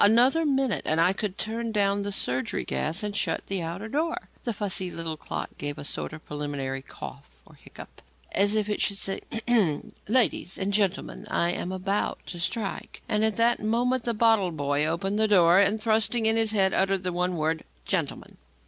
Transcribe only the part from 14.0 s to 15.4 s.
the bottle boy opened the